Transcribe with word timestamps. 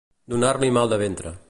Donar-li 0.33 0.71
mal 0.79 0.93
de 0.95 1.01
ventre. 1.05 1.37